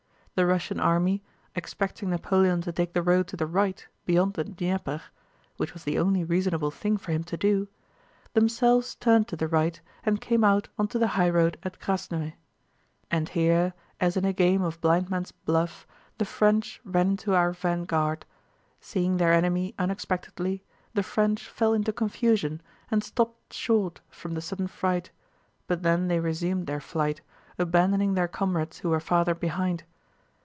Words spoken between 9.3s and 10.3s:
the right and